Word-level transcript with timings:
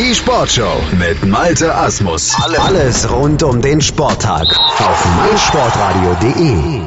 Die 0.00 0.14
Sportshow 0.14 0.80
mit 0.98 1.26
Malte 1.26 1.74
Asmus. 1.74 2.34
Alles 2.34 3.10
rund 3.10 3.42
um 3.42 3.60
den 3.60 3.82
Sporttag 3.82 4.58
auf 4.80 5.04
meinsportradio.de. 5.04 6.80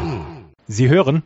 Sie 0.67 0.89
hören 0.89 1.21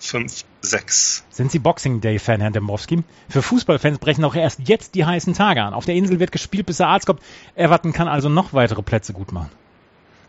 49.56 0.00 1.22
Sind 1.30 1.52
Sie 1.52 1.58
Boxing 1.58 2.00
Day 2.00 2.18
Fan, 2.18 2.40
Herr 2.40 2.50
Dembowski? 2.50 3.02
Für 3.28 3.42
Fußballfans 3.42 3.98
brechen 3.98 4.24
auch 4.24 4.34
erst 4.34 4.60
jetzt 4.66 4.94
die 4.94 5.04
heißen 5.04 5.34
Tage 5.34 5.62
an. 5.62 5.74
Auf 5.74 5.84
der 5.84 5.94
Insel 5.94 6.20
wird 6.20 6.32
gespielt, 6.32 6.66
bis 6.66 6.78
der 6.78 6.88
Arzt 6.88 7.06
kommt. 7.06 7.20
Everton 7.54 7.92
kann 7.92 8.08
also 8.08 8.28
noch 8.28 8.52
weitere 8.52 8.82
Plätze 8.82 9.12
gut 9.12 9.32
machen. 9.32 9.50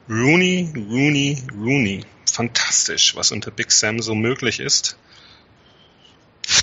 Rooney, 0.09 0.71
Rooney, 0.75 1.43
Rooney. 1.53 2.03
Fantastisch, 2.31 3.15
was 3.15 3.31
unter 3.31 3.51
Big 3.51 3.71
Sam 3.71 4.01
so 4.01 4.13
möglich 4.13 4.59
ist. 4.59 4.97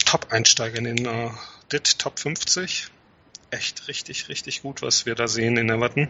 Top-Einsteiger 0.04 0.78
in 0.78 0.84
den 0.84 1.06
uh, 1.06 1.30
DIT 1.72 1.98
Top 1.98 2.18
50. 2.18 2.88
Echt 3.50 3.88
richtig, 3.88 4.28
richtig 4.28 4.62
gut, 4.62 4.82
was 4.82 5.06
wir 5.06 5.14
da 5.14 5.28
sehen 5.28 5.56
in 5.56 5.70
Everton. 5.70 6.08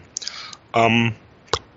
Ähm, 0.74 1.14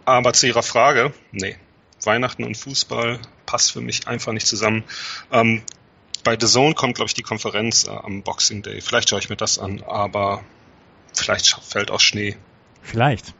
aber 0.03 0.33
zu 0.33 0.47
Ihrer 0.47 0.63
Frage, 0.63 1.13
nee, 1.31 1.55
Weihnachten 2.03 2.43
und 2.43 2.57
Fußball 2.57 3.19
passt 3.55 3.71
für 3.71 3.79
mich 3.79 4.05
einfach 4.05 4.33
nicht 4.33 4.47
zusammen. 4.47 4.83
Ähm, 5.31 5.63
bei 6.25 6.37
The 6.37 6.45
Zone 6.45 6.75
kommt, 6.75 6.95
glaube 6.95 7.07
ich, 7.07 7.13
die 7.13 7.21
Konferenz 7.21 7.87
äh, 7.87 7.91
am 7.91 8.21
Boxing 8.21 8.63
Day. 8.63 8.81
Vielleicht 8.81 9.09
schaue 9.09 9.19
ich 9.19 9.29
mir 9.29 9.37
das 9.37 9.59
an, 9.59 9.81
aber 9.87 10.43
vielleicht 11.13 11.57
fällt 11.63 11.89
auch 11.89 12.01
Schnee. 12.01 12.35
Vielleicht. 12.81 13.33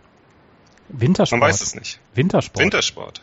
Wintersport. 0.87 1.41
Man 1.41 1.49
weiß 1.49 1.59
es 1.59 1.75
nicht. 1.75 1.99
Wintersport. 2.13 2.63
Wintersport. 2.63 3.21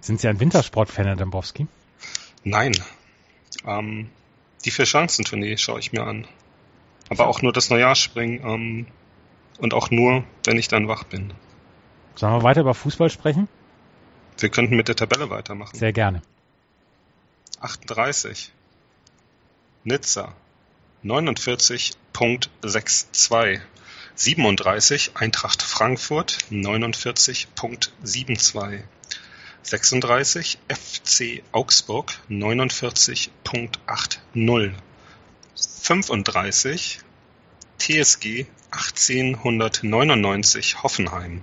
Sind 0.00 0.18
Sie 0.18 0.28
ein 0.28 0.40
Wintersport-Fan, 0.40 1.04
Herr 1.04 1.16
Dembowski? 1.16 1.66
Nein. 2.42 2.72
Ähm, 3.66 4.08
die 4.64 4.70
Vier-Chancen-Tournee 4.70 5.58
schaue 5.58 5.78
ich 5.78 5.92
mir 5.92 6.04
an. 6.04 6.26
Aber 7.10 7.26
auch 7.26 7.42
nur 7.42 7.52
das 7.52 7.68
Neujahrsspringen 7.68 8.40
ähm, 8.42 8.86
und 9.58 9.74
auch 9.74 9.90
nur, 9.90 10.24
wenn 10.44 10.56
ich 10.56 10.68
dann 10.68 10.88
wach 10.88 11.04
bin. 11.04 11.34
Sollen 12.14 12.32
wir 12.32 12.42
weiter 12.44 12.62
über 12.62 12.72
Fußball 12.72 13.10
sprechen? 13.10 13.46
Wir 14.38 14.50
könnten 14.50 14.76
mit 14.76 14.88
der 14.88 14.96
Tabelle 14.96 15.30
weitermachen. 15.30 15.74
Sehr 15.76 15.92
gerne. 15.92 16.20
38. 17.60 18.52
Nizza 19.84 20.34
49.62. 21.04 23.60
37 24.14 25.16
Eintracht 25.16 25.62
Frankfurt 25.62 26.38
49.72. 26.50 28.82
36 29.62 30.58
FC 30.68 31.42
Augsburg 31.52 32.18
49.80. 32.30 34.72
35 35.54 36.98
TSG 37.78 38.46
1899 38.70 40.82
Hoffenheim 40.82 41.42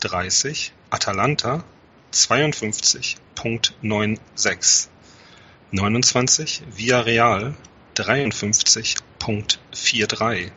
30 0.00 0.72
Atalanta 0.90 1.64
52.96. 2.12 4.88
29 5.72 6.62
Villarreal 6.76 7.54
53.43. 7.96 10.50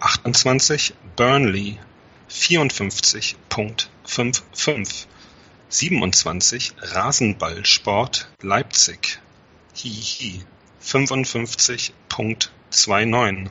28 0.00 0.94
Burnley 1.16 1.78
54.55. 2.28 5.06
27 5.70 6.74
Rasenballsport 6.80 8.28
Leipzig 8.42 9.18
Hihi 9.74 10.44
55.29. 10.82 13.50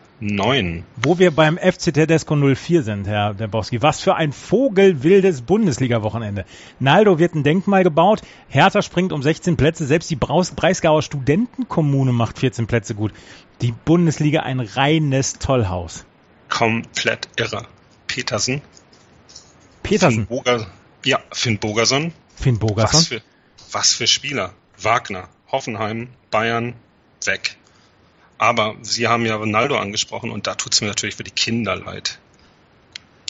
58.39. 0.21 0.83
Wo 0.97 1.19
wir 1.19 1.31
beim 1.31 1.57
FC 1.57 1.93
Tedesco 1.93 2.35
04 2.35 2.83
sind, 2.83 3.07
Herr 3.07 3.33
Dembowski, 3.33 3.81
was 3.81 4.01
für 4.01 4.15
ein 4.15 4.31
vogelwildes 4.31 5.41
Bundesliga-Wochenende. 5.41 6.45
Naldo 6.79 7.17
wird 7.19 7.35
ein 7.35 7.43
Denkmal 7.43 7.83
gebaut, 7.83 8.21
Hertha 8.47 8.81
springt 8.81 9.13
um 9.13 9.23
16 9.23 9.57
Plätze, 9.57 9.85
selbst 9.85 10.09
die 10.09 10.15
Breisgauer 10.15 11.01
Studentenkommune 11.01 12.11
macht 12.11 12.39
14 12.39 12.67
Plätze 12.67 12.95
gut. 12.95 13.13
Die 13.61 13.71
Bundesliga 13.71 14.41
ein 14.41 14.59
reines 14.59 15.39
Tollhaus. 15.39 16.05
Komplett 16.49 17.29
irre. 17.37 17.65
Petersen. 18.07 18.61
Petersen. 19.83 20.27
Finn 20.27 20.37
Boger, 20.37 20.67
ja, 21.05 21.19
Finn 21.31 21.57
Bogerson. 21.57 22.13
Finn 22.35 22.59
Bogerson. 22.59 22.99
Was 22.99 23.07
für, 23.07 23.21
was 23.71 23.93
für 23.93 24.07
Spieler. 24.07 24.53
Wagner, 24.77 25.29
Hoffenheim, 25.51 26.09
Bayern, 26.29 26.73
weg. 27.25 27.57
Aber 28.41 28.75
Sie 28.81 29.07
haben 29.07 29.27
ja 29.27 29.35
Ronaldo 29.35 29.77
angesprochen 29.77 30.31
und 30.31 30.47
da 30.47 30.55
tut 30.55 30.73
es 30.73 30.81
mir 30.81 30.87
natürlich 30.87 31.15
für 31.15 31.23
die 31.23 31.29
Kinder 31.29 31.75
leid, 31.75 32.17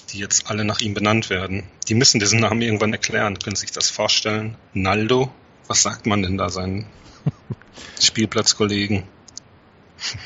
die 0.09 0.19
jetzt 0.19 0.49
alle 0.49 0.63
nach 0.63 0.79
ihm 0.79 0.93
benannt 0.93 1.29
werden. 1.29 1.65
Die 1.89 1.95
müssen 1.95 2.21
diesen 2.21 2.39
Namen 2.39 2.61
irgendwann 2.61 2.93
erklären. 2.93 3.37
Können 3.37 3.57
Sie 3.57 3.63
sich 3.65 3.71
das 3.71 3.89
vorstellen? 3.89 4.55
Naldo? 4.73 5.29
Was 5.67 5.81
sagt 5.81 6.05
man 6.05 6.21
denn 6.21 6.37
da 6.37 6.49
seinen 6.49 6.87
Spielplatzkollegen? 8.01 9.03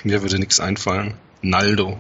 Mir 0.04 0.22
würde 0.22 0.38
nichts 0.38 0.60
einfallen. 0.60 1.16
Naldo. 1.42 2.00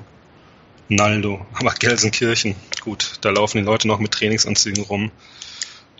Naldo. 0.88 1.44
Aber 1.54 1.74
Gelsenkirchen, 1.74 2.56
gut, 2.82 3.14
da 3.22 3.32
laufen 3.32 3.58
die 3.58 3.64
Leute 3.64 3.88
noch 3.88 3.98
mit 3.98 4.12
Trainingsanzügen 4.12 4.84
rum. 4.84 5.12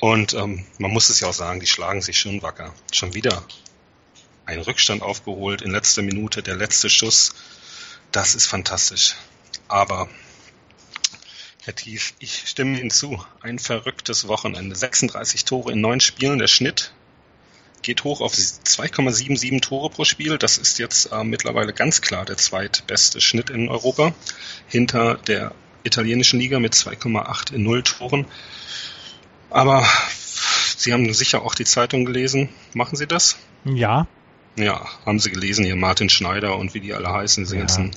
Und 0.02 0.36
ähm, 0.36 0.64
man 0.78 0.92
muss 0.92 1.10
es 1.10 1.20
ja 1.20 1.30
auch 1.30 1.34
sagen, 1.34 1.60
die 1.60 1.66
schlagen 1.66 2.04
sich 2.04 2.20
schon 2.20 2.44
wacker. 2.44 2.76
Schon 2.92 3.16
wieder 3.16 3.44
ein 4.46 4.60
Rückstand 4.60 5.02
aufgeholt 5.02 5.62
in 5.62 5.72
letzter 5.72 6.02
Minute, 6.02 6.44
der 6.44 6.56
letzte 6.56 6.90
Schuss. 6.90 7.34
Das 8.12 8.36
ist 8.36 8.48
fantastisch. 8.48 9.16
Aber, 9.68 10.08
Herr 11.64 11.76
Tief, 11.76 12.14
ich 12.20 12.44
stimme 12.48 12.80
Ihnen 12.80 12.92
zu. 12.92 13.24
Ein 13.42 13.60
verrücktes 13.60 14.28
Wochenende. 14.28 14.76
36 14.76 15.46
Tore 15.46 15.72
in 15.72 15.82
neun 15.82 16.00
Spielen. 16.00 16.40
Der 16.40 16.48
Schnitt 16.48 16.94
geht 17.82 18.04
hoch 18.04 18.22
auf 18.22 18.34
2,77 18.34 19.62
Tore 19.62 19.90
pro 19.90 20.06
Spiel. 20.06 20.38
Das 20.38 20.58
ist 20.58 20.80
jetzt 20.80 21.12
äh, 21.12 21.24
mittlerweile 21.24 21.74
ganz 21.74 22.02
klar 22.02 22.26
der 22.26 22.38
zweitbeste 22.38 23.22
Schnitt 23.22 23.50
in 23.50 23.70
Europa. 23.70 24.14
Hinter 24.68 25.16
der 25.16 25.54
italienischen 25.84 26.40
Liga 26.40 26.60
mit 26.60 26.74
2,8 26.74 27.54
in 27.54 27.64
null 27.64 27.84
Toren. 27.84 28.26
Aber 29.50 29.88
Sie 30.78 30.94
haben 30.94 31.12
sicher 31.14 31.42
auch 31.44 31.56
die 31.56 31.66
Zeitung 31.66 32.06
gelesen. 32.06 32.50
Machen 32.74 32.96
Sie 32.96 33.08
das? 33.08 33.38
Ja. 33.64 34.08
Ja, 34.56 34.86
haben 35.06 35.20
Sie 35.20 35.32
gelesen, 35.32 35.66
hier 35.66 35.76
Martin 35.76 36.10
Schneider 36.10 36.58
und 36.58 36.74
wie 36.74 36.80
die 36.80 36.94
alle 36.94 37.12
heißen, 37.12 37.44
diese 37.44 37.56
ja. 37.56 37.62
ganzen 37.62 37.92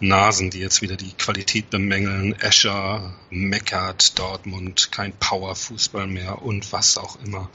Nasen, 0.00 0.50
die 0.50 0.60
jetzt 0.60 0.82
wieder 0.82 0.96
die 0.96 1.12
Qualität 1.12 1.70
bemängeln. 1.70 2.38
Escher, 2.40 3.14
meckert, 3.30 4.18
Dortmund, 4.18 4.92
kein 4.92 5.12
Power-Fußball 5.12 6.06
mehr 6.06 6.42
und 6.42 6.72
was 6.72 6.98
auch 6.98 7.18
immer. 7.24 7.50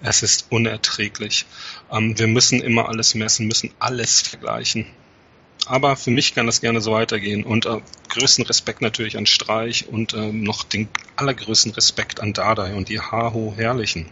Es 0.00 0.22
ist 0.22 0.46
unerträglich. 0.50 1.44
Ähm, 1.90 2.18
wir 2.18 2.28
müssen 2.28 2.60
immer 2.60 2.88
alles 2.88 3.14
messen, 3.14 3.46
müssen 3.46 3.72
alles 3.78 4.20
vergleichen. 4.22 4.86
Aber 5.66 5.96
für 5.96 6.10
mich 6.10 6.34
kann 6.34 6.46
das 6.46 6.60
gerne 6.60 6.80
so 6.80 6.92
weitergehen. 6.92 7.44
Und 7.44 7.66
äh, 7.66 7.80
größten 8.08 8.44
Respekt 8.46 8.80
natürlich 8.80 9.16
an 9.18 9.26
Streich 9.26 9.88
und 9.88 10.14
äh, 10.14 10.32
noch 10.32 10.64
den 10.64 10.88
allergrößten 11.16 11.72
Respekt 11.72 12.20
an 12.20 12.32
Dardai 12.32 12.74
und 12.74 12.88
die 12.88 13.00
Haho 13.00 13.54
Herrlichen. 13.56 14.08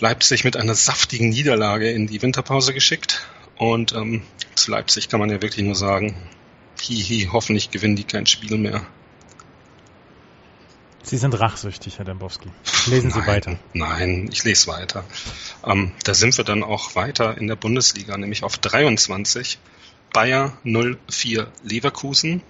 Leipzig 0.00 0.44
mit 0.44 0.56
einer 0.56 0.74
saftigen 0.74 1.30
Niederlage 1.30 1.90
in 1.90 2.06
die 2.06 2.20
Winterpause 2.22 2.74
geschickt. 2.74 3.26
Und 3.56 3.92
ähm, 3.94 4.22
zu 4.54 4.70
Leipzig 4.70 5.08
kann 5.08 5.20
man 5.20 5.30
ja 5.30 5.40
wirklich 5.40 5.64
nur 5.64 5.74
sagen, 5.74 6.14
hihi, 6.80 7.28
hoffentlich 7.32 7.70
gewinnen 7.70 7.96
die 7.96 8.04
kein 8.04 8.26
Spiel 8.26 8.58
mehr. 8.58 8.86
Sie 11.02 11.16
sind 11.16 11.38
rachsüchtig, 11.38 11.98
Herr 11.98 12.04
Dembowski. 12.04 12.48
Lesen 12.86 13.10
Sie 13.10 13.20
nein, 13.20 13.28
weiter. 13.28 13.58
Nein, 13.74 14.28
ich 14.32 14.42
lese 14.42 14.66
weiter. 14.66 15.04
Ähm, 15.64 15.92
da 16.02 16.14
sind 16.14 16.36
wir 16.36 16.44
dann 16.44 16.64
auch 16.64 16.96
weiter 16.96 17.38
in 17.38 17.46
der 17.46 17.56
Bundesliga, 17.56 18.16
nämlich 18.16 18.42
auf 18.42 18.58
23. 18.58 19.58
Bayer 20.12 20.58
04 20.64 21.46
Leverkusen 21.62 22.42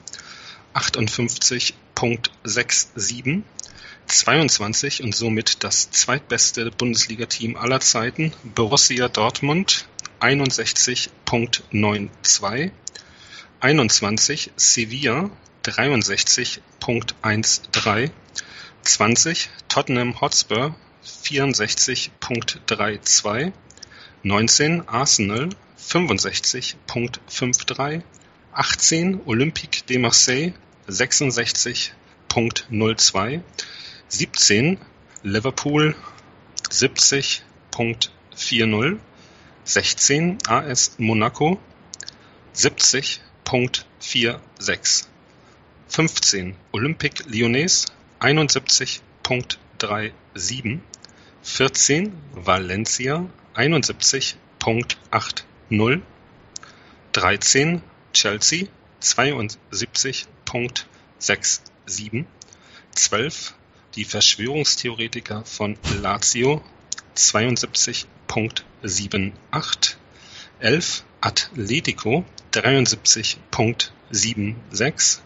58.67. 1.97 3.43
22 4.07 5.03
und 5.03 5.15
somit 5.15 5.63
das 5.65 5.91
zweitbeste 5.91 6.71
Bundesliga-Team 6.71 7.57
aller 7.57 7.81
Zeiten, 7.81 8.33
Borussia 8.45 9.09
Dortmund 9.09 9.89
61.92, 10.21 12.71
21 13.61 14.53
Sevilla 14.57 15.31
63.13, 15.65 18.11
20 18.83 19.49
Tottenham 19.69 20.21
Hotspur 20.21 20.77
64.32, 21.05 23.53
19 24.23 24.89
Arsenal 24.89 25.49
65.53, 25.81 28.03
18 28.53 29.21
Olympique 29.27 29.85
de 29.87 29.99
Marseille 29.99 30.55
66.02, 30.89 33.43
17 34.09 34.79
Liverpool 35.25 35.95
70.40, 36.71 38.99
16 39.65 40.39
AS 40.49 40.97
Monaco 40.99 41.59
70.46, 42.55 45.09
15 45.89 46.55
Olympique 46.73 47.25
Lyonnais 47.27 47.87
71.37, 48.21 50.79
14 51.43 52.13
Valencia 52.35 53.27
71.80, 53.57 56.01
13 57.13 57.81
Chelsea 58.13 58.69
72.67, 60.47 62.25
12 62.93 63.55
die 63.95 64.05
Verschwörungstheoretiker 64.05 65.45
von 65.45 65.77
Lazio 66.01 66.63
72.78, 67.17 69.97
11 70.61 71.05
Atletico 71.21 72.25
73.76, 72.53 75.19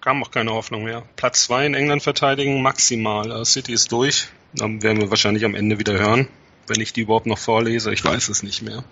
kam 0.00 0.22
auch 0.22 0.30
keine 0.30 0.52
Hoffnung 0.52 0.84
mehr. 0.84 1.02
Platz 1.16 1.44
2 1.44 1.66
in 1.66 1.74
England 1.74 2.02
verteidigen, 2.02 2.62
maximal. 2.62 3.30
Uh, 3.30 3.44
City 3.44 3.72
ist 3.72 3.92
durch. 3.92 4.28
Dann 4.54 4.82
werden 4.82 5.00
wir 5.00 5.10
wahrscheinlich 5.10 5.44
am 5.44 5.54
Ende 5.54 5.78
wieder 5.78 5.98
hören, 5.98 6.28
wenn 6.68 6.80
ich 6.80 6.92
die 6.92 7.02
überhaupt 7.02 7.26
noch 7.26 7.38
vorlese. 7.38 7.92
Ich 7.92 8.04
weiß 8.04 8.28
es 8.28 8.42
nicht 8.42 8.62
mehr. 8.62 8.84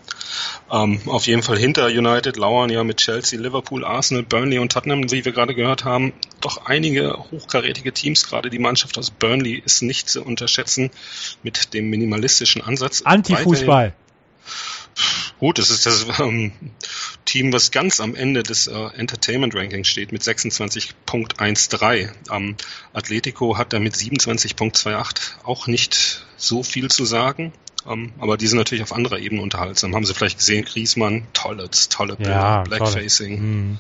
Ähm, 0.71 1.01
auf 1.07 1.27
jeden 1.27 1.43
Fall 1.43 1.59
hinter 1.59 1.87
United 1.87 2.37
lauern 2.37 2.71
ja 2.71 2.85
mit 2.85 2.99
Chelsea, 2.99 3.39
Liverpool, 3.39 3.85
Arsenal, 3.85 4.23
Burnley 4.23 4.59
und 4.59 4.73
Tottenham, 4.73 5.11
wie 5.11 5.25
wir 5.25 5.33
gerade 5.33 5.55
gehört 5.55 5.85
haben, 5.85 6.13
doch 6.41 6.67
einige 6.67 7.17
hochkarätige 7.31 7.93
Teams. 7.93 8.27
Gerade 8.27 8.51
die 8.51 8.59
Mannschaft 8.59 8.99
aus 8.99 9.11
Burnley 9.11 9.63
ist 9.65 9.83
nicht 9.83 10.09
zu 10.09 10.23
unterschätzen 10.23 10.91
mit 11.43 11.75
dem 11.75 11.91
minimalistischen 11.91 12.63
Ansatz. 12.63 13.03
Antifußball. 13.03 13.95
Gut, 15.39 15.59
es 15.59 15.71
ist 15.71 15.85
das 15.85 16.07
ähm, 16.19 16.53
Team, 17.27 17.53
was 17.53 17.71
ganz 17.71 18.01
am 18.01 18.15
Ende 18.15 18.43
des 18.43 18.69
äh, 18.69 18.73
Entertainment 18.95 19.55
Rankings 19.55 19.87
steht 19.89 20.11
mit 20.11 20.23
26.13. 20.23 22.11
Ähm, 22.31 22.57
Atletico 22.95 23.59
hat 23.59 23.75
da 23.75 23.79
mit 23.79 23.95
27.28 23.95 25.45
auch 25.45 25.67
nicht 25.67 26.25
so 26.39 26.63
viel 26.63 26.91
zu 26.91 27.05
sagen. 27.05 27.53
Ähm, 27.89 28.13
aber 28.19 28.37
die 28.37 28.47
sind 28.47 28.59
natürlich 28.59 28.83
auf 28.83 28.93
anderer 28.93 29.19
Ebene 29.19 29.43
unterhaltsam. 29.43 29.95
Haben 29.95 30.05
Sie 30.05 30.15
vielleicht 30.15 30.39
gesehen, 30.39 30.65
Griesmann, 30.65 31.27
tolles, 31.33 31.89
tolle 31.89 32.17
Bilder, 32.17 32.33
Ja, 32.33 32.63
Blackfacing, 32.63 33.39
Hm. 33.39 33.79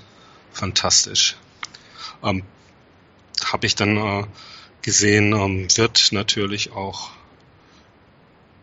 fantastisch. 0.52 1.36
Ähm, 2.22 2.42
Habe 3.44 3.66
ich 3.66 3.74
dann 3.74 3.96
äh, 3.96 4.24
gesehen, 4.82 5.32
ähm, 5.32 5.68
wird 5.76 6.08
natürlich 6.12 6.72
auch 6.72 7.10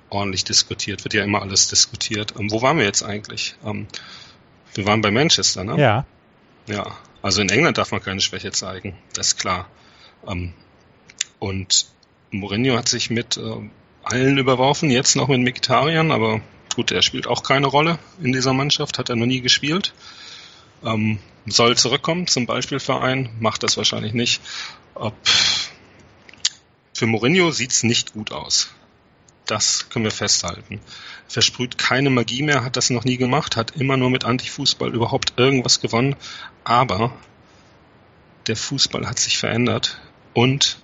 ordentlich 0.09 0.43
diskutiert, 0.43 1.03
wird 1.03 1.13
ja 1.13 1.23
immer 1.23 1.41
alles 1.41 1.67
diskutiert. 1.67 2.33
Ähm, 2.39 2.49
wo 2.51 2.61
waren 2.61 2.77
wir 2.77 2.85
jetzt 2.85 3.03
eigentlich? 3.03 3.55
Ähm, 3.65 3.87
wir 4.73 4.85
waren 4.85 5.01
bei 5.01 5.11
Manchester, 5.11 5.63
ne? 5.63 5.79
Ja. 5.79 6.05
Ja, 6.67 6.95
also 7.21 7.41
in 7.41 7.49
England 7.49 7.77
darf 7.77 7.91
man 7.91 8.01
keine 8.01 8.21
Schwäche 8.21 8.51
zeigen, 8.51 8.95
das 9.13 9.27
ist 9.27 9.37
klar. 9.37 9.67
Ähm, 10.27 10.53
und 11.39 11.87
Mourinho 12.31 12.77
hat 12.77 12.87
sich 12.87 13.09
mit 13.09 13.37
allen 14.03 14.37
überworfen, 14.37 14.89
jetzt 14.89 15.15
noch 15.15 15.27
mit 15.27 15.41
Mkhitaryan, 15.41 16.11
aber 16.11 16.41
gut, 16.75 16.91
er 16.91 17.01
spielt 17.01 17.27
auch 17.27 17.43
keine 17.43 17.67
Rolle 17.67 17.99
in 18.21 18.33
dieser 18.33 18.53
Mannschaft, 18.53 18.99
hat 18.99 19.09
er 19.09 19.15
noch 19.15 19.25
nie 19.25 19.41
gespielt. 19.41 19.93
Ähm, 20.83 21.19
soll 21.45 21.77
zurückkommen 21.77 22.27
zum 22.27 22.45
Beispielverein, 22.45 23.29
macht 23.39 23.63
das 23.63 23.77
wahrscheinlich 23.77 24.13
nicht. 24.13 24.41
Ob, 24.95 25.15
für 26.93 27.05
Mourinho 27.07 27.51
sieht's 27.51 27.83
nicht 27.83 28.13
gut 28.13 28.31
aus. 28.31 28.69
Das 29.45 29.89
können 29.89 30.05
wir 30.05 30.11
festhalten. 30.11 30.79
Versprüht 31.27 31.77
keine 31.77 32.09
Magie 32.09 32.43
mehr, 32.43 32.63
hat 32.63 32.77
das 32.77 32.89
noch 32.89 33.03
nie 33.03 33.17
gemacht, 33.17 33.57
hat 33.57 33.71
immer 33.71 33.97
nur 33.97 34.09
mit 34.09 34.23
Antifußball 34.23 34.93
überhaupt 34.93 35.33
irgendwas 35.37 35.81
gewonnen. 35.81 36.15
Aber 36.63 37.13
der 38.47 38.55
Fußball 38.55 39.07
hat 39.07 39.19
sich 39.19 39.37
verändert 39.37 39.99
und 40.33 40.79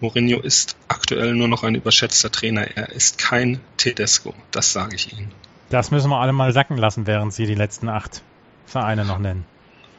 Mourinho 0.00 0.40
ist 0.40 0.76
aktuell 0.88 1.34
nur 1.34 1.48
noch 1.48 1.62
ein 1.62 1.74
überschätzter 1.74 2.32
Trainer. 2.32 2.62
Er 2.76 2.88
ist 2.90 3.18
kein 3.18 3.60
Tedesco, 3.76 4.34
das 4.50 4.72
sage 4.72 4.96
ich 4.96 5.12
Ihnen. 5.12 5.30
Das 5.68 5.90
müssen 5.90 6.08
wir 6.10 6.18
alle 6.18 6.32
mal 6.32 6.52
sacken 6.52 6.78
lassen, 6.78 7.06
während 7.06 7.32
Sie 7.32 7.46
die 7.46 7.54
letzten 7.54 7.88
acht 7.88 8.22
Vereine 8.66 9.04
noch 9.04 9.18
nennen. 9.18 9.44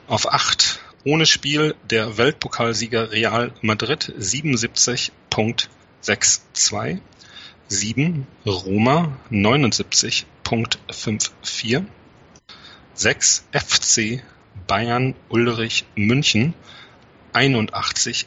Auf 0.07 0.33
acht 0.33 0.79
ohne 1.03 1.25
Spiel 1.25 1.75
der 1.89 2.17
Weltpokalsieger 2.17 3.11
Real 3.11 3.51
Madrid 3.61 4.13
77.62. 4.19 6.99
7 7.67 8.27
Roma 8.45 9.17
79.54. 9.31 11.85
6 12.93 13.47
FC 13.51 14.21
Bayern 14.67 15.15
Ulrich 15.29 15.85
München 15.95 16.53
81.98. 17.33 18.25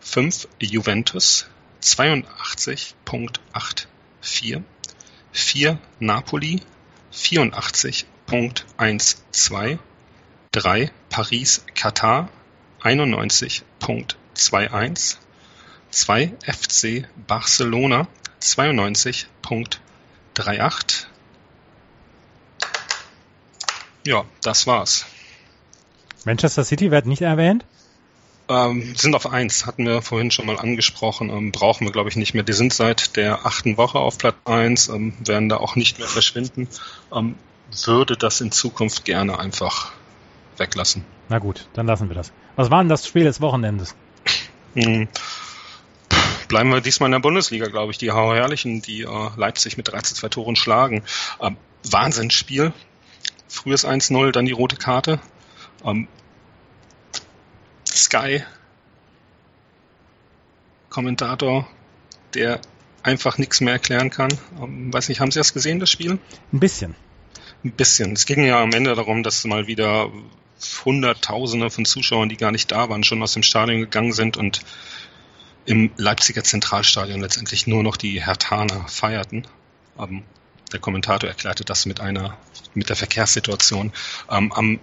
5 0.00 0.48
Juventus 0.60 1.46
82.84. 1.80 4.62
4 5.32 5.78
Napoli 6.00 6.60
84.12. 7.14 9.78
3 10.52 10.90
Paris 11.08 11.64
Katar 11.74 12.28
91.21. 12.82 15.16
2 15.90 16.32
FC 16.42 17.06
Barcelona 17.26 18.06
92.38. 18.42 21.06
Ja, 24.06 24.26
das 24.42 24.66
war's. 24.66 25.06
Manchester 26.26 26.64
City 26.64 26.90
wird 26.90 27.06
nicht 27.06 27.22
erwähnt. 27.22 27.64
Ähm, 28.48 28.94
sind 28.94 29.14
auf 29.14 29.30
eins, 29.30 29.64
hatten 29.64 29.86
wir 29.86 30.02
vorhin 30.02 30.30
schon 30.30 30.44
mal 30.44 30.58
angesprochen, 30.58 31.30
ähm, 31.30 31.50
brauchen 31.50 31.86
wir 31.86 31.92
glaube 31.92 32.10
ich 32.10 32.16
nicht 32.16 32.34
mehr. 32.34 32.42
Die 32.42 32.52
sind 32.52 32.74
seit 32.74 33.16
der 33.16 33.46
achten 33.46 33.76
Woche 33.78 33.98
auf 33.98 34.18
Platz 34.18 34.36
eins, 34.44 34.88
ähm, 34.88 35.14
werden 35.24 35.48
da 35.48 35.56
auch 35.56 35.76
nicht 35.76 35.98
mehr 35.98 36.08
verschwinden. 36.08 36.68
Ähm, 37.12 37.36
würde 37.84 38.16
das 38.16 38.40
in 38.40 38.52
Zukunft 38.52 39.04
gerne 39.04 39.38
einfach 39.38 39.92
weglassen. 40.58 41.04
Na 41.28 41.38
gut, 41.38 41.66
dann 41.72 41.86
lassen 41.86 42.08
wir 42.08 42.14
das. 42.14 42.32
Was 42.56 42.70
war 42.70 42.82
denn 42.82 42.88
das 42.88 43.06
Spiel 43.06 43.24
des 43.24 43.40
Wochenendes? 43.40 43.94
Hm. 44.74 45.08
Bleiben 46.48 46.70
wir 46.70 46.80
diesmal 46.80 47.08
in 47.08 47.12
der 47.12 47.20
Bundesliga, 47.20 47.66
glaube 47.66 47.92
ich. 47.92 47.98
Die 47.98 48.12
Herrlichen, 48.12 48.82
die 48.82 49.02
äh, 49.02 49.30
Leipzig 49.36 49.76
mit 49.76 49.88
13 49.88 50.16
2 50.16 50.28
Toren 50.28 50.56
schlagen. 50.56 51.02
Ähm, 51.40 51.56
Wahnsinnsspiel. 51.90 52.72
Frühes 53.48 53.86
1-0, 53.86 54.32
dann 54.32 54.44
die 54.44 54.52
rote 54.52 54.76
Karte. 54.76 55.20
Ähm, 55.84 56.08
Sky 57.96 58.42
Kommentator, 60.90 61.66
der 62.34 62.60
einfach 63.02 63.36
nichts 63.38 63.60
mehr 63.60 63.74
erklären 63.74 64.10
kann. 64.10 64.30
Ähm, 64.62 64.92
weiß 64.92 65.08
nicht, 65.08 65.20
haben 65.20 65.30
Sie 65.30 65.40
das 65.40 65.52
gesehen, 65.52 65.80
das 65.80 65.90
Spiel? 65.90 66.18
Ein 66.52 66.60
bisschen. 66.60 66.94
Ein 67.64 67.72
bisschen. 67.72 68.12
Es 68.12 68.26
ging 68.26 68.44
ja 68.44 68.62
am 68.62 68.72
Ende 68.72 68.94
darum, 68.94 69.22
dass 69.22 69.44
mal 69.44 69.66
wieder 69.66 70.10
Hunderttausende 70.84 71.68
von 71.70 71.84
Zuschauern, 71.84 72.28
die 72.28 72.36
gar 72.36 72.52
nicht 72.52 72.70
da 72.70 72.88
waren, 72.88 73.04
schon 73.04 73.22
aus 73.22 73.32
dem 73.32 73.42
Stadion 73.42 73.80
gegangen 73.80 74.12
sind 74.12 74.36
und 74.36 74.60
im 75.66 75.90
Leipziger 75.96 76.44
Zentralstadion 76.44 77.20
letztendlich 77.20 77.66
nur 77.66 77.82
noch 77.82 77.96
die 77.96 78.24
Hertaner 78.24 78.86
feierten. 78.86 79.46
Ähm, 79.98 80.22
der 80.72 80.80
Kommentator 80.80 81.28
erklärte 81.28 81.64
das 81.64 81.86
mit 81.86 82.00
einer, 82.00 82.36
mit 82.74 82.88
der 82.88 82.96
Verkehrssituation. 82.96 83.92
Ähm, 84.30 84.52
am 84.52 84.80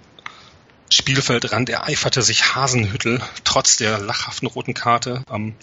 Spielfeldrand 0.91 1.69
ereiferte 1.69 2.21
sich 2.21 2.53
Hasenhüttel 2.53 3.21
trotz 3.45 3.77
der 3.77 3.97
lachhaften 3.97 4.47
roten 4.47 4.73
Karte 4.73 5.23
ähm, 5.31 5.55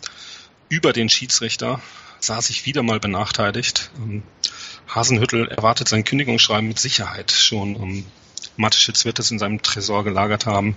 über 0.70 0.94
den 0.94 1.10
Schiedsrichter, 1.10 1.82
sah 2.18 2.40
sich 2.40 2.64
wieder 2.64 2.82
mal 2.82 2.98
benachteiligt. 2.98 3.90
Ähm, 3.98 4.22
Hasenhüttel 4.88 5.48
erwartet 5.48 5.86
sein 5.88 6.04
Kündigungsschreiben 6.04 6.66
mit 6.66 6.78
Sicherheit 6.78 7.30
schon. 7.30 7.76
Ähm, 7.76 8.06
Mateschitz 8.56 9.04
wird 9.04 9.18
es 9.18 9.30
in 9.30 9.38
seinem 9.38 9.60
Tresor 9.60 10.02
gelagert 10.02 10.46
haben. 10.46 10.76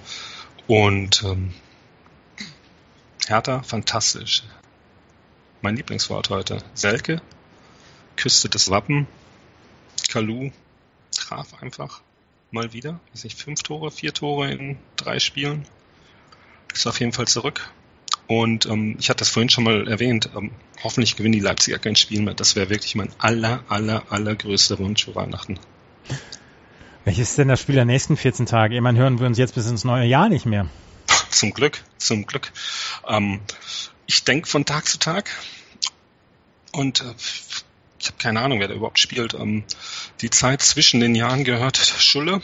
Und 0.67 1.23
ähm, 1.23 1.53
Hertha, 3.27 3.63
fantastisch. 3.63 4.43
Mein 5.61 5.77
Lieblingswort 5.77 6.29
heute. 6.29 6.61
Selke 6.73 7.21
küsste 8.17 8.49
das 8.49 8.69
Wappen. 8.69 9.07
Kalu 10.09 10.51
traf 11.11 11.53
einfach 11.61 12.01
mal 12.51 12.73
wieder. 12.73 12.99
Weiß 13.13 13.23
nicht, 13.23 13.39
fünf 13.39 13.63
Tore, 13.63 13.91
vier 13.91 14.13
Tore 14.13 14.51
in 14.51 14.77
drei 14.95 15.19
Spielen. 15.19 15.65
Ist 16.73 16.87
auf 16.87 16.99
jeden 16.99 17.13
Fall 17.13 17.27
zurück. 17.27 17.69
Und 18.27 18.65
ähm, 18.65 18.95
ich 18.99 19.09
hatte 19.09 19.19
das 19.19 19.29
vorhin 19.29 19.49
schon 19.49 19.63
mal 19.63 19.87
erwähnt. 19.87 20.29
Ähm, 20.35 20.51
hoffentlich 20.83 21.15
gewinnen 21.15 21.33
die 21.33 21.39
Leipziger 21.39 21.79
kein 21.79 21.95
Spiel 21.95 22.21
mehr. 22.21 22.33
Das 22.33 22.55
wäre 22.55 22.69
wirklich 22.69 22.95
mein 22.95 23.09
aller, 23.17 23.63
aller, 23.67 24.03
allergrößter 24.09 24.79
Wunsch 24.79 25.05
für 25.05 25.15
Weihnachten. 25.15 25.59
Welches 27.03 27.31
ist 27.31 27.37
denn 27.37 27.47
das 27.47 27.61
Spiel 27.61 27.75
der 27.75 27.85
nächsten 27.85 28.15
14 28.15 28.45
Tage? 28.45 28.77
Immerhin 28.77 28.99
hören 28.99 29.19
wir 29.19 29.27
uns 29.27 29.37
jetzt 29.37 29.55
bis 29.55 29.67
ins 29.67 29.83
neue 29.83 30.05
Jahr 30.05 30.29
nicht 30.29 30.45
mehr. 30.45 30.67
Zum 31.29 31.51
Glück, 31.53 31.83
zum 31.97 32.25
Glück. 32.25 32.51
Ähm, 33.07 33.41
ich 34.05 34.23
denke 34.23 34.47
von 34.47 34.65
Tag 34.65 34.87
zu 34.87 34.99
Tag 34.99 35.29
und 36.73 37.01
äh, 37.01 37.13
ich 38.01 38.07
habe 38.07 38.17
keine 38.17 38.41
Ahnung, 38.41 38.59
wer 38.59 38.67
da 38.67 38.73
überhaupt 38.73 38.99
spielt. 38.99 39.35
Ähm, 39.35 39.63
die 40.21 40.29
Zeit 40.29 40.61
zwischen 40.61 40.99
den 40.99 41.13
Jahren 41.13 41.43
gehört 41.43 41.77
Schulle, 41.77 42.41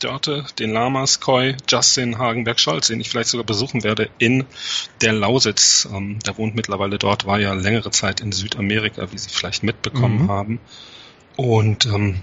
Dörte, 0.00 0.44
den 0.58 0.72
Lamas, 0.72 1.20
Koi, 1.20 1.54
Justin, 1.68 2.18
Hagenberg, 2.18 2.58
Scholz, 2.58 2.88
den 2.88 3.00
ich 3.00 3.08
vielleicht 3.08 3.30
sogar 3.30 3.46
besuchen 3.46 3.84
werde 3.84 4.10
in 4.18 4.44
der 5.00 5.12
Lausitz. 5.12 5.88
Ähm, 5.92 6.18
der 6.26 6.36
wohnt 6.38 6.56
mittlerweile 6.56 6.98
dort, 6.98 7.24
war 7.24 7.38
ja 7.38 7.52
längere 7.54 7.90
Zeit 7.90 8.20
in 8.20 8.32
Südamerika, 8.32 9.12
wie 9.12 9.18
Sie 9.18 9.30
vielleicht 9.30 9.62
mitbekommen 9.62 10.24
mhm. 10.24 10.28
haben. 10.28 10.60
Und 11.36 11.86
ähm, 11.86 12.20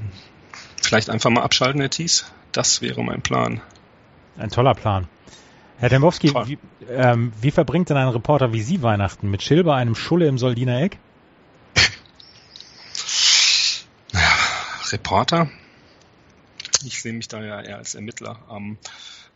vielleicht 0.81 1.09
einfach 1.09 1.29
mal 1.29 1.41
abschalten, 1.41 1.79
Herr 1.79 1.89
Thies. 1.89 2.25
Das 2.51 2.81
wäre 2.81 3.03
mein 3.03 3.21
Plan. 3.21 3.61
Ein 4.37 4.49
toller 4.49 4.75
Plan. 4.75 5.07
Herr 5.79 5.89
Dembowski, 5.89 6.33
wie, 6.45 6.57
ähm, 6.89 7.33
wie, 7.41 7.51
verbringt 7.51 7.89
denn 7.89 7.97
ein 7.97 8.07
Reporter 8.09 8.53
wie 8.53 8.61
Sie 8.61 8.81
Weihnachten? 8.81 9.29
Mit 9.29 9.41
Schill 9.41 9.63
bei 9.63 9.75
einem 9.75 9.95
Schulle 9.95 10.27
im 10.27 10.37
Soldiner 10.37 10.81
Eck? 10.81 10.99
Reporter? 14.93 15.49
Ich 16.85 17.01
sehe 17.01 17.13
mich 17.13 17.27
da 17.27 17.43
ja 17.43 17.61
eher 17.61 17.77
als 17.77 17.95
Ermittler. 17.95 18.39
Am 18.47 18.77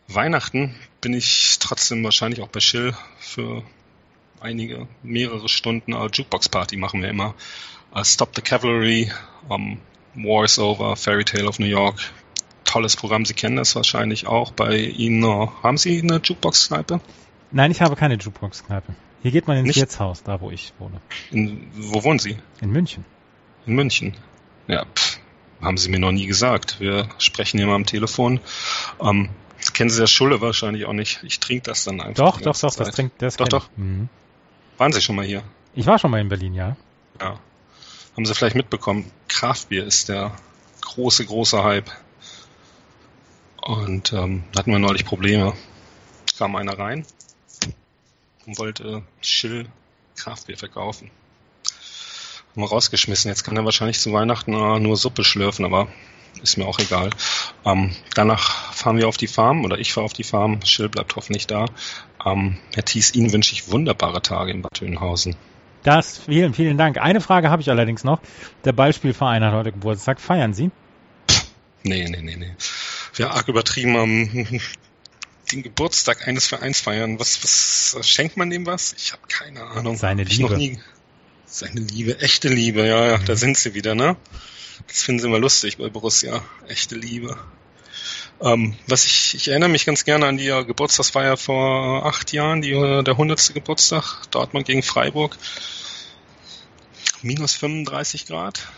Weihnachten 0.06 0.74
bin 1.00 1.12
ich 1.12 1.58
trotzdem 1.58 2.02
wahrscheinlich 2.04 2.40
auch 2.40 2.48
bei 2.48 2.60
Schill 2.60 2.94
für 3.18 3.62
einige, 4.40 4.86
mehrere 5.02 5.48
Stunden. 5.48 5.92
Uh, 5.92 6.06
Jukebox 6.06 6.48
Party 6.48 6.76
machen 6.76 7.02
wir 7.02 7.08
immer. 7.08 7.34
Uh, 7.94 8.04
Stop 8.04 8.36
the 8.36 8.42
Cavalry, 8.42 9.10
um, 9.48 9.78
War 10.14 10.44
is 10.44 10.58
Over, 10.58 10.96
Fairy 10.96 11.24
Tale 11.24 11.46
of 11.46 11.58
New 11.58 11.66
York. 11.66 11.98
Tolles 12.64 12.96
Programm, 12.96 13.24
Sie 13.24 13.34
kennen 13.34 13.56
das 13.56 13.74
wahrscheinlich 13.74 14.26
auch. 14.26 14.52
Bei 14.52 14.76
Ihnen, 14.76 15.24
haben 15.62 15.78
Sie 15.78 16.00
eine 16.00 16.20
Jukebox-Kneipe? 16.22 17.00
Nein, 17.50 17.70
ich 17.70 17.80
habe 17.80 17.96
keine 17.96 18.14
Jukebox-Kneipe. 18.14 18.94
Hier 19.22 19.30
geht 19.32 19.48
man 19.48 19.56
ins 19.56 19.68
Nicht? 19.68 19.80
Wirtshaus, 19.80 20.22
da 20.22 20.40
wo 20.40 20.50
ich 20.50 20.72
wohne. 20.78 21.00
In, 21.30 21.68
wo 21.74 22.04
wohnen 22.04 22.18
Sie? 22.18 22.36
In 22.60 22.70
München. 22.70 23.04
In 23.66 23.74
München. 23.74 24.14
Ja, 24.68 24.84
pff, 24.84 25.07
haben 25.60 25.76
Sie 25.76 25.88
mir 25.88 25.98
noch 25.98 26.12
nie 26.12 26.26
gesagt. 26.26 26.80
Wir 26.80 27.08
sprechen 27.18 27.64
mal 27.66 27.74
am 27.74 27.86
Telefon. 27.86 28.40
Ähm, 29.00 29.30
kennen 29.72 29.90
Sie 29.90 30.00
das 30.00 30.10
Schulle 30.10 30.40
wahrscheinlich 30.40 30.86
auch 30.86 30.92
nicht. 30.92 31.20
Ich 31.24 31.40
trinke 31.40 31.64
das 31.64 31.84
dann 31.84 32.00
einfach. 32.00 32.32
Doch, 32.32 32.40
doch, 32.40 32.58
doch, 32.58 32.74
das 32.74 32.90
trinkt, 32.92 33.20
das 33.20 33.36
Doch, 33.36 33.48
doch. 33.48 33.68
Mhm. 33.76 34.08
Waren 34.76 34.92
Sie 34.92 35.02
schon 35.02 35.16
mal 35.16 35.24
hier? 35.24 35.42
Ich 35.74 35.86
war 35.86 35.98
schon 35.98 36.10
mal 36.10 36.20
in 36.20 36.28
Berlin, 36.28 36.54
ja. 36.54 36.76
Ja. 37.20 37.38
Haben 38.16 38.26
Sie 38.26 38.34
vielleicht 38.34 38.56
mitbekommen, 38.56 39.10
Kraftbier 39.28 39.84
ist 39.84 40.08
der 40.08 40.32
große, 40.80 41.24
große 41.26 41.62
Hype. 41.62 41.90
Und 43.62 44.12
ähm, 44.12 44.44
da 44.52 44.60
hatten 44.60 44.72
wir 44.72 44.78
neulich 44.78 45.04
Probleme. 45.04 45.54
Kam 46.36 46.54
einer 46.56 46.78
rein 46.78 47.04
und 48.46 48.58
wollte 48.58 49.02
Schill 49.20 49.66
Kraftbier 50.16 50.56
verkaufen 50.56 51.10
haben 52.58 52.64
wir 52.64 52.70
rausgeschmissen. 52.70 53.28
Jetzt 53.28 53.44
kann 53.44 53.56
er 53.56 53.64
wahrscheinlich 53.64 54.00
zu 54.00 54.12
Weihnachten 54.12 54.52
äh, 54.52 54.80
nur 54.80 54.96
Suppe 54.96 55.22
schlürfen, 55.22 55.64
aber 55.64 55.86
ist 56.42 56.56
mir 56.58 56.66
auch 56.66 56.80
egal. 56.80 57.10
Ähm, 57.64 57.94
danach 58.14 58.72
fahren 58.72 58.96
wir 58.96 59.06
auf 59.06 59.16
die 59.16 59.28
Farm 59.28 59.64
oder 59.64 59.78
ich 59.78 59.92
fahre 59.92 60.04
auf 60.04 60.12
die 60.12 60.24
Farm. 60.24 60.60
Schill 60.64 60.88
bleibt 60.88 61.14
hoffentlich 61.14 61.46
da. 61.46 61.66
Ähm, 62.26 62.58
Herr 62.74 62.84
Thies, 62.84 63.14
Ihnen 63.14 63.32
wünsche 63.32 63.52
ich 63.52 63.70
wunderbare 63.70 64.22
Tage 64.22 64.50
in 64.50 64.62
Bad 64.62 64.82
Oeynhausen. 64.82 65.36
Das, 65.84 66.18
vielen, 66.18 66.52
vielen 66.52 66.76
Dank. 66.76 66.98
Eine 66.98 67.20
Frage 67.20 67.48
habe 67.48 67.62
ich 67.62 67.70
allerdings 67.70 68.02
noch. 68.02 68.20
Der 68.64 68.72
Ballspielverein 68.72 69.44
hat 69.44 69.52
heute 69.52 69.70
Geburtstag. 69.70 70.20
Feiern 70.20 70.52
Sie? 70.52 70.72
Nee, 71.84 72.08
nee, 72.08 72.22
nee, 72.22 72.36
nee. 72.36 72.54
Wir 73.14 73.30
arg 73.30 73.46
übertrieben 73.46 73.96
am 73.96 74.28
den 75.52 75.62
Geburtstag 75.62 76.26
eines 76.26 76.48
Vereins 76.48 76.80
feiern. 76.80 77.20
Was, 77.20 77.94
was 77.94 78.08
schenkt 78.08 78.36
man 78.36 78.50
dem 78.50 78.66
was? 78.66 78.94
Ich 78.98 79.12
habe 79.12 79.22
keine 79.28 79.62
Ahnung. 79.62 79.96
Seine 79.96 80.24
Liebe. 80.24 80.78
Seine 81.50 81.80
Liebe, 81.80 82.20
echte 82.20 82.48
Liebe, 82.48 82.86
ja, 82.86 83.06
ja, 83.06 83.18
mhm. 83.18 83.24
da 83.24 83.34
sind 83.34 83.56
sie 83.56 83.72
wieder, 83.72 83.94
ne? 83.94 84.16
Das 84.86 85.02
finden 85.02 85.22
sie 85.22 85.28
immer 85.28 85.38
lustig 85.38 85.78
bei 85.78 85.88
Borussia. 85.88 86.44
Echte 86.68 86.94
Liebe. 86.94 87.38
Ähm, 88.40 88.76
was 88.86 89.06
ich, 89.06 89.34
ich 89.34 89.48
erinnere 89.48 89.70
mich 89.70 89.86
ganz 89.86 90.04
gerne 90.04 90.26
an 90.26 90.36
die 90.36 90.48
äh, 90.48 90.64
Geburtstagsfeier 90.64 91.38
vor 91.38 92.04
acht 92.04 92.32
Jahren, 92.32 92.60
die, 92.60 92.72
äh, 92.72 93.02
der 93.02 93.16
hundertste 93.16 93.54
Geburtstag, 93.54 94.30
Dortmund 94.30 94.66
gegen 94.66 94.82
Freiburg. 94.82 95.38
Minus 97.22 97.54
35 97.56 98.26
Grad. 98.26 98.68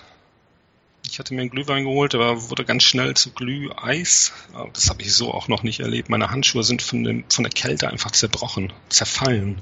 Ich 1.04 1.18
hatte 1.18 1.34
mir 1.34 1.40
einen 1.40 1.50
Glühwein 1.50 1.84
geholt, 1.84 2.12
der 2.12 2.50
wurde 2.50 2.64
ganz 2.64 2.84
schnell 2.84 3.14
zu 3.14 3.32
Glüheis. 3.32 4.32
Das 4.72 4.88
habe 4.90 5.02
ich 5.02 5.12
so 5.12 5.34
auch 5.34 5.48
noch 5.48 5.64
nicht 5.64 5.80
erlebt. 5.80 6.08
Meine 6.08 6.30
Handschuhe 6.30 6.62
sind 6.62 6.82
von, 6.82 7.02
dem, 7.02 7.24
von 7.28 7.42
der 7.42 7.52
Kälte 7.52 7.88
einfach 7.88 8.12
zerbrochen, 8.12 8.72
zerfallen. 8.88 9.60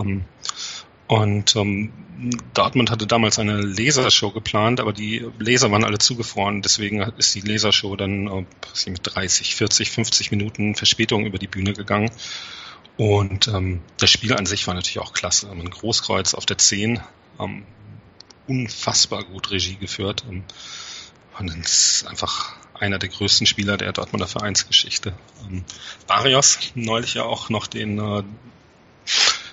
Ähm, 0.00 0.24
und 1.08 1.56
ähm, 1.56 1.92
Dortmund 2.52 2.90
hatte 2.90 3.06
damals 3.06 3.38
eine 3.38 3.60
Lasershow 3.60 4.30
geplant, 4.30 4.78
aber 4.80 4.92
die 4.92 5.26
Laser 5.38 5.70
waren 5.70 5.84
alle 5.84 5.98
zugefroren. 5.98 6.62
Deswegen 6.62 7.00
ist 7.16 7.34
die 7.34 7.40
Lasershow 7.40 7.96
dann 7.96 8.26
äh, 8.26 8.90
mit 8.90 9.00
30, 9.04 9.56
40, 9.56 9.90
50 9.90 10.30
Minuten 10.30 10.74
Verspätung 10.74 11.24
über 11.26 11.38
die 11.38 11.46
Bühne 11.46 11.72
gegangen. 11.72 12.10
Und 12.98 13.48
ähm, 13.48 13.80
das 13.96 14.10
Spiel 14.10 14.34
an 14.34 14.44
sich 14.44 14.66
war 14.66 14.74
natürlich 14.74 14.98
auch 14.98 15.12
klasse. 15.12 15.50
Ein 15.50 15.70
Großkreuz 15.70 16.34
auf 16.34 16.44
der 16.44 16.58
10, 16.58 17.00
ähm, 17.40 17.64
unfassbar 18.46 19.24
gut 19.24 19.50
Regie 19.50 19.76
geführt. 19.76 20.24
Ähm, 20.28 20.44
und 21.38 21.56
das 21.56 22.00
ist 22.00 22.06
einfach 22.06 22.52
einer 22.74 22.98
der 22.98 23.08
größten 23.08 23.46
Spieler 23.46 23.76
der 23.76 23.92
Dortmunder 23.92 24.26
Vereinsgeschichte. 24.26 25.14
Ähm, 25.48 25.64
Barrios, 26.06 26.58
neulich 26.74 27.14
ja 27.14 27.22
auch 27.22 27.48
noch 27.48 27.66
den 27.68 27.98
äh, 27.98 28.24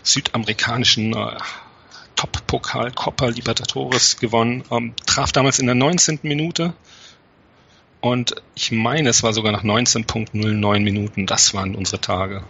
südamerikanischen 0.05 1.13
äh, 1.13 1.37
Top-Pokal 2.15 2.91
Copa 2.91 3.27
Libertadores 3.27 4.17
gewonnen, 4.17 4.63
ähm, 4.71 4.93
traf 5.05 5.31
damals 5.31 5.59
in 5.59 5.65
der 5.65 5.75
19. 5.75 6.19
Minute 6.23 6.73
und 7.99 8.35
ich 8.53 8.71
meine, 8.71 9.09
es 9.09 9.23
war 9.23 9.33
sogar 9.33 9.51
nach 9.51 9.63
19.09 9.63 10.79
Minuten, 10.81 11.25
das 11.25 11.53
waren 11.53 11.75
unsere 11.75 11.99
Tage. 11.99 12.43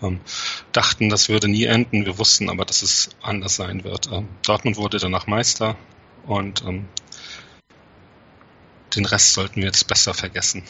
Ähm, 0.00 0.20
dachten, 0.72 1.08
das 1.08 1.28
würde 1.28 1.48
nie 1.48 1.64
enden, 1.64 2.06
wir 2.06 2.18
wussten 2.18 2.48
aber, 2.48 2.64
dass 2.64 2.82
es 2.82 3.10
anders 3.20 3.56
sein 3.56 3.82
wird. 3.82 4.10
Ähm, 4.12 4.28
Dortmund 4.44 4.76
wurde 4.76 4.98
danach 4.98 5.26
Meister 5.26 5.76
und 6.24 6.62
ähm, 6.64 6.86
den 8.94 9.06
Rest 9.06 9.32
sollten 9.34 9.56
wir 9.56 9.66
jetzt 9.66 9.88
besser 9.88 10.14
vergessen. 10.14 10.62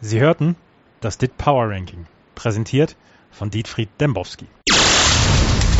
Sie 0.00 0.18
hörten 0.20 0.56
das 1.00 1.18
DIT 1.18 1.36
Power 1.36 1.68
Ranking, 1.68 2.06
präsentiert 2.34 2.96
von 3.30 3.50
Dietfried 3.50 3.90
Dembowski. 4.00 4.46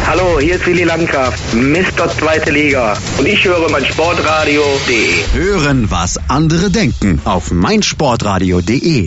Hallo, 0.06 0.38
hier 0.40 0.56
ist 0.56 0.66
Willi 0.66 0.84
Landgraf, 0.84 1.54
Mr. 1.54 2.08
Zweite 2.18 2.50
Liga. 2.50 2.96
Und 3.18 3.26
ich 3.26 3.44
höre 3.44 3.70
mein 3.70 3.84
Sportradio.de. 3.84 5.24
Hören, 5.32 5.90
was 5.90 6.18
andere 6.28 6.70
denken 6.70 7.20
auf 7.24 7.50
meinsportradio.de. 7.50 9.06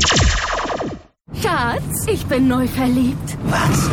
Schatz, 1.42 2.08
ich 2.08 2.26
bin 2.26 2.48
neu 2.48 2.68
verliebt. 2.68 3.38
Was? 3.44 3.90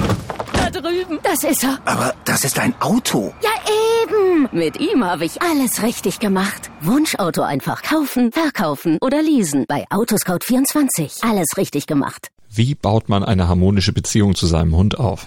Da 0.52 0.71
drüben. 0.71 1.18
Das 1.23 1.42
ist 1.44 1.64
er. 1.64 1.78
Aber 1.85 2.14
das 2.25 2.44
ist 2.44 2.59
ein 2.59 2.75
Auto. 2.80 3.35
Ja, 3.42 3.50
eben. 4.04 4.49
Mit 4.52 4.78
ihm 4.80 5.04
habe 5.04 5.25
ich 5.25 5.42
alles 5.42 5.82
richtig 5.82 6.18
gemacht. 6.21 6.71
Wunschauto 6.80 7.42
einfach 7.42 7.82
kaufen, 7.82 8.30
verkaufen 8.32 8.99
oder 9.00 9.21
leasen. 9.23 9.64
Bei 9.68 9.85
Autoscout24. 9.90 11.28
Alles 11.28 11.49
richtig 11.56 11.87
gemacht. 11.87 12.28
Wie 12.49 12.75
baut 12.75 13.09
man 13.09 13.25
eine 13.25 13.49
harmonische 13.49 13.92
Beziehung 13.92 14.35
zu 14.35 14.47
seinem 14.47 14.76
Hund 14.76 14.99
auf? 14.99 15.26